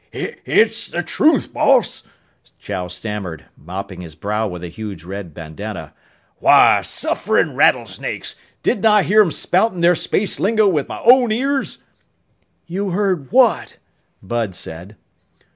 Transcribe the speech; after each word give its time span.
"It 0.11 0.39
it's 0.45 0.87
the 0.89 1.03
truth, 1.03 1.53
boss!" 1.53 2.01
Chow 2.57 2.87
stammered, 2.87 3.45
mopping 3.55 4.01
his 4.01 4.15
brow 4.15 4.47
with 4.47 4.63
a 4.63 4.67
huge 4.67 5.03
red 5.03 5.31
bandanna. 5.31 5.93
"Why, 6.37 6.81
sufferin' 6.81 7.55
rattlesnakes, 7.55 8.33
didn't 8.63 8.87
I 8.87 9.03
hear 9.03 9.21
'em 9.21 9.29
spoutin' 9.29 9.81
their 9.81 9.93
space 9.93 10.39
lingo 10.39 10.67
with 10.67 10.89
my 10.89 11.01
own 11.05 11.31
ears?" 11.31 11.83
"You 12.65 12.89
heard 12.89 13.31
what?" 13.31 13.77
Bud 14.23 14.55
said. 14.55 14.95